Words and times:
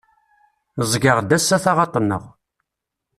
Ẓgeɣ-d 0.91 1.29
ass-a 1.37 1.57
taɣaṭ-nneɣ. 1.63 2.23